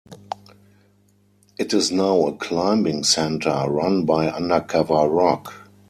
[1.59, 5.53] It is now a Climbing Centre run by Undercover Rock.